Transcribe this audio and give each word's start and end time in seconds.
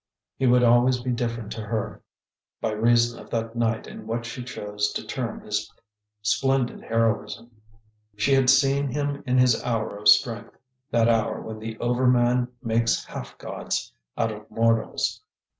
He 0.35 0.47
would 0.47 0.63
always 0.63 0.99
be 0.99 1.11
different 1.11 1.51
to 1.51 1.61
her, 1.61 2.01
by 2.59 2.71
reason 2.71 3.19
of 3.19 3.29
that 3.29 3.55
night 3.55 3.85
and 3.85 4.07
what 4.07 4.25
she 4.25 4.43
chose 4.43 4.91
to 4.93 5.05
term 5.05 5.41
his 5.41 5.71
splendid 6.23 6.81
heroism. 6.81 7.51
She 8.17 8.33
had 8.33 8.49
seen 8.49 8.87
him 8.87 9.21
in 9.27 9.37
his 9.37 9.63
hour 9.63 9.95
of 9.95 10.07
strength, 10.07 10.57
that 10.89 11.07
hour 11.07 11.39
when 11.39 11.59
the 11.59 11.77
overman 11.77 12.47
makes 12.63 13.05
half 13.05 13.37
gods 13.37 13.93
out 14.17 14.31
of 14.31 14.49
mortals. 14.49 15.21